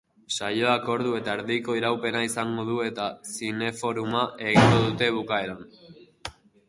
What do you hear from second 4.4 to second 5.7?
egingo dute bukaeran.